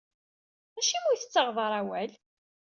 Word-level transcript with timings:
Acimi 0.79 1.05
ur 1.09 1.15
iyi-tettaɣeḍ 1.15 1.57
ara 1.65 1.77
awal? 1.81 2.11